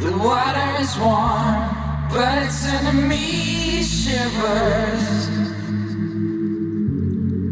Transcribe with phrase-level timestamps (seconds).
[0.00, 5.28] The water is warm, but its me shivers.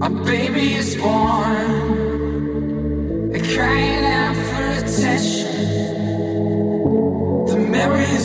[0.02, 1.68] A baby is born,
[3.54, 5.46] crying out for attention.
[7.46, 8.21] The memories.